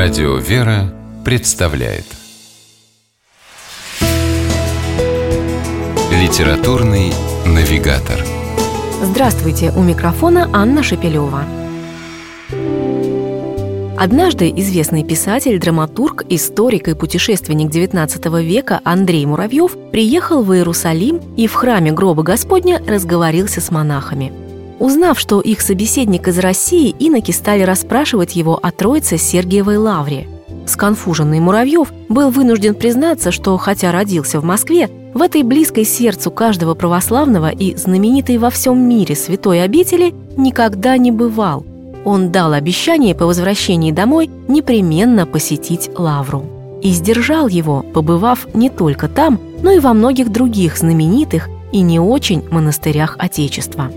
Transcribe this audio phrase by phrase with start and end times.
[0.00, 2.04] Радио «Вера» представляет.
[6.12, 7.12] Литературный
[7.44, 8.24] навигатор.
[9.02, 11.42] Здравствуйте, у микрофона Анна Шепелева.
[13.98, 21.48] Однажды известный писатель, драматург, историк и путешественник XIX века Андрей Муравьев приехал в Иерусалим и
[21.48, 24.32] в храме гроба Господня разговорился с монахами–
[24.78, 30.28] Узнав, что их собеседник из России, иноки стали расспрашивать его о Троице Сергиевой Лавре.
[30.66, 36.74] Сконфуженный Муравьев был вынужден признаться, что, хотя родился в Москве, в этой близкой сердцу каждого
[36.74, 41.64] православного и знаменитой во всем мире святой обители никогда не бывал.
[42.04, 46.44] Он дал обещание по возвращении домой непременно посетить Лавру.
[46.82, 51.98] И сдержал его, побывав не только там, но и во многих других знаменитых и не
[51.98, 53.90] очень монастырях Отечества.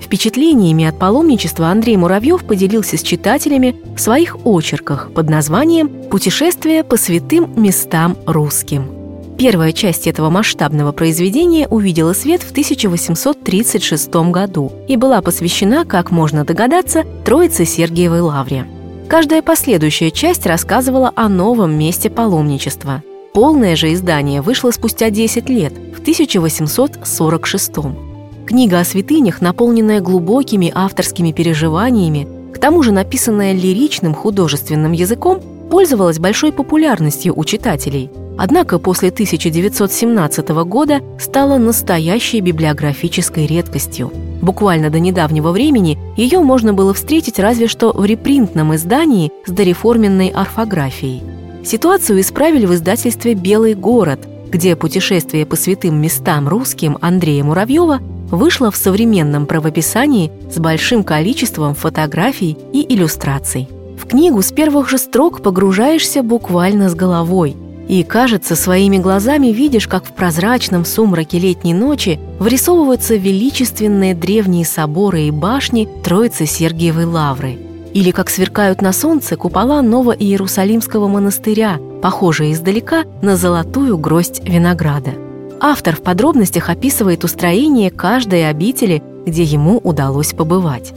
[0.00, 6.96] Впечатлениями от паломничества Андрей Муравьев поделился с читателями в своих очерках под названием «Путешествие по
[6.96, 8.90] святым местам русским».
[9.38, 16.44] Первая часть этого масштабного произведения увидела свет в 1836 году и была посвящена, как можно
[16.44, 18.66] догадаться, Троице Сергиевой Лавре.
[19.08, 23.02] Каждая последующая часть рассказывала о новом месте паломничества.
[23.34, 28.15] Полное же издание вышло спустя 10 лет, в 1846 году.
[28.46, 36.20] Книга о святынях, наполненная глубокими авторскими переживаниями, к тому же написанная лиричным художественным языком, пользовалась
[36.20, 38.08] большой популярностью у читателей.
[38.38, 44.12] Однако после 1917 года стала настоящей библиографической редкостью.
[44.40, 50.28] Буквально до недавнего времени ее можно было встретить разве что в репринтном издании с дореформенной
[50.28, 51.20] орфографией.
[51.64, 57.98] Ситуацию исправили в издательстве «Белый город», где путешествие по святым местам русским Андрея Муравьева
[58.30, 63.68] вышла в современном правописании с большим количеством фотографий и иллюстраций.
[63.98, 67.56] В книгу с первых же строк погружаешься буквально с головой.
[67.88, 75.22] И, кажется, своими глазами видишь, как в прозрачном сумраке летней ночи вырисовываются величественные древние соборы
[75.22, 77.58] и башни Троицы Сергиевой Лавры,
[77.94, 85.12] или как сверкают на солнце купола Ново-Иерусалимского монастыря, похожие издалека на золотую гроздь винограда–
[85.60, 90.92] Автор в подробностях описывает устроение каждой обители, где ему удалось побывать.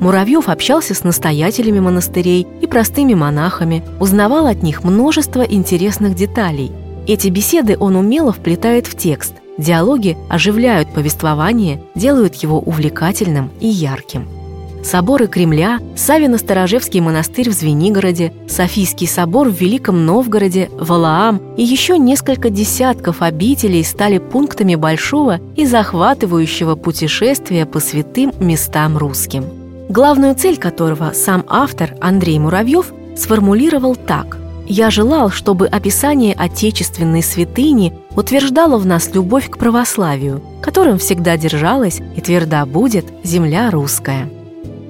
[0.00, 6.72] Муравьев общался с настоятелями монастырей и простыми монахами, узнавал от них множество интересных деталей.
[7.06, 9.34] Эти беседы он умело вплетает в текст.
[9.58, 14.39] Диалоги оживляют повествование, делают его увлекательным и ярким
[14.82, 22.50] соборы Кремля, Савино-Сторожевский монастырь в Звенигороде, Софийский собор в Великом Новгороде, Валаам и еще несколько
[22.50, 29.44] десятков обителей стали пунктами большого и захватывающего путешествия по святым местам русским.
[29.88, 37.92] Главную цель которого сам автор Андрей Муравьев сформулировал так «Я желал, чтобы описание отечественной святыни
[38.14, 44.30] утверждало в нас любовь к православию, которым всегда держалась и тверда будет земля русская».